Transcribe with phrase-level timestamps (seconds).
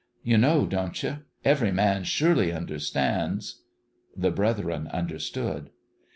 [0.31, 1.19] "You know, don't you?...
[1.45, 3.61] Every man, surely, understands...."
[4.17, 5.69] The brethren understood.